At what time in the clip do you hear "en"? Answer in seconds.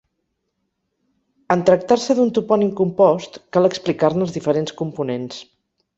1.57-1.61